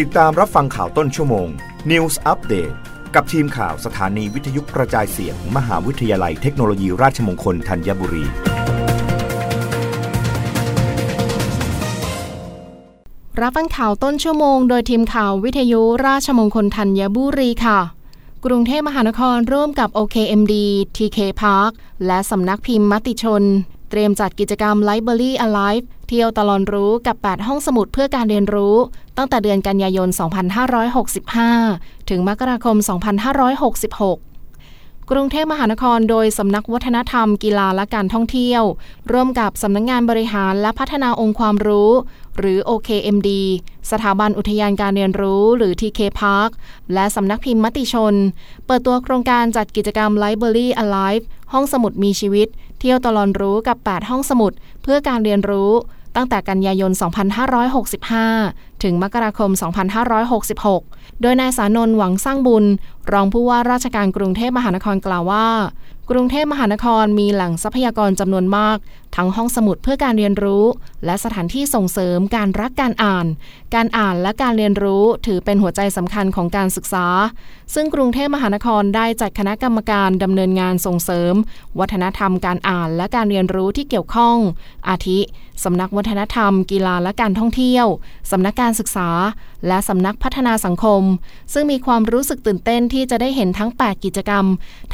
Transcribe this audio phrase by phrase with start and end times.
[0.00, 1.48] ติดตามรับฟังข่าวต้นชั่วโมง
[1.90, 2.74] News Update
[3.14, 8.24] กับทีมข่าวสถานีวิทยุกระจายเสียงมมหาวิทยาลัยเทคโนโลยีราชมงคลธัญบุรี
[13.40, 17.78] รับฟังข่าวต้นชั่วโมง โดยทีมข่าววิทยุราชมงคลธัญบุรีค่ะ
[18.44, 20.54] กรุงเทพมหานครร่วมกับ OKMD
[20.96, 21.72] TK Park
[22.06, 23.42] และสำนักพิมพ์มติชน
[23.94, 28.76] เตรียมจัดกิจกรรม Library Alive เที่ยวตลอนรู้กับ 8 ห้องสมุดเพื่อการเรียนรู้
[29.16, 30.08] ตั้งแต่เดือนกันยายน
[31.28, 32.76] 2565 ถึงมกราคม
[33.72, 38.62] 2566กรุงเทพมหานครโดยสำนักวัฒนธรรมกีฬาและการท่องเที่ยว
[39.12, 41.90] ร่วมกับสำนักงงานบริหารและพัฒนาองค์ความรู้
[42.38, 43.28] หรือ OKMD
[43.90, 46.50] สถาบันอุทยานการเรียนรู้ หรือ TK Park
[46.94, 48.14] และสำนักพิมพ์มติชน
[48.66, 52.48] เปิดตัวโครงการจัดกิจกรรม Library Alive ห้องสมุดมีชีวิต
[52.78, 54.52] เที่ยวตลอนรู้กับ 8 ห้องสมุด
[54.82, 55.70] เพื่อการเรียนรู้
[56.16, 56.92] ตั้งแต่กันยายน
[58.06, 59.50] 2565 ถึงมกราคม
[60.36, 62.64] 2566 โดยนายสานนท์หวังสร้างบุญ
[63.12, 65.46] รองผู้ว่าราชการกรุงเทพมหานครกล่าวว่า
[66.10, 68.78] กรุงเทพมหานครมีแหล่งทรัพยากรจำนวนมาก
[69.16, 70.64] ทั้งห้องสมุดเพื่อการเรียนรู้
[71.04, 73.26] และสถานที่ส่งเสริมการรักการอ่าน
[73.74, 77.06] การอ่านและการเรียนรู้ถือเป็นหัวใจสำคัญของการศึกษา
[77.74, 81.34] ซึ่งกรุงเทพมหานครได้จัดคณะกรรมการดำเนินงานส่งเสริม
[81.78, 84.36] วัฒนธรรมการอ่านและการเรียนรู้ที่เกี่ยวข้อง
[84.88, 85.18] อาทิ
[85.64, 87.86] สำนักวัฒนธรรม กีฬาและการท่องเที่ยว
[88.30, 89.08] สำนักการศึกษา
[89.66, 91.02] และสำนักพัฒนาสังคม
[91.52, 94.44] ซึ่งมีความรู้สึกตื่นเต้นที่จะได้เห็นทั้ง 8 กิจกรรม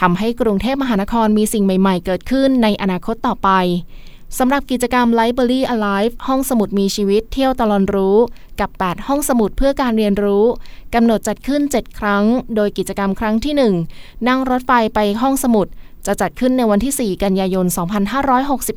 [0.00, 3.50] ทำให้กรุงเทพมหานครมีสิ่งใหม่ ๆ เกิดขึ้นในอนาคตต่อไป
[4.38, 8.16] สำหรับกิจกรรม Library Alive ห้องสมุดมีชีวิตเที่ยวตลอนรู้
[8.60, 10.44] กับ 8 ห้องสมุดเพื่อการเรียนรู้
[10.94, 12.24] กำหนดจัดขึ้น 7 ครั้ง
[12.56, 15.66] โดยกิจกรรมครั้งที่ 1 นั่งรถไฟไปห้องสมุด
[16.08, 17.66] จะจัดขึ้นในวันที่ 4 กันยายน